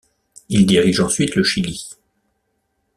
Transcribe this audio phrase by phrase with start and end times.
[0.49, 1.87] Il dirige ensuite le Chili.